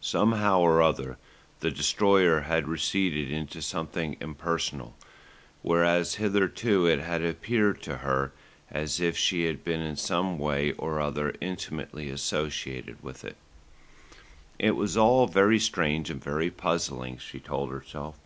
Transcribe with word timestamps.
Somehow 0.00 0.60
or 0.60 0.80
other 0.80 1.18
the 1.58 1.72
Destroyer 1.72 2.42
had 2.42 2.68
receded 2.68 3.32
into 3.32 3.60
something 3.60 4.16
impersonal, 4.20 4.94
whereas 5.62 6.14
hitherto 6.22 6.86
it 6.86 7.00
had 7.00 7.24
appeared 7.24 7.82
to 7.82 7.96
her 7.96 8.32
as 8.70 9.00
if 9.00 9.16
she 9.16 9.46
had 9.46 9.64
been 9.64 9.80
in 9.80 9.96
some 9.96 10.38
way 10.38 10.70
or 10.74 11.00
other 11.00 11.34
intimately 11.40 12.08
associated 12.10 13.02
with 13.02 13.24
it. 13.24 13.38
It 14.60 14.76
was 14.76 14.96
all 14.96 15.26
very 15.26 15.58
strange 15.58 16.10
and 16.10 16.22
very 16.22 16.52
puzzling, 16.52 17.18
she 17.18 17.40
told 17.40 17.72
herself. 17.72 18.20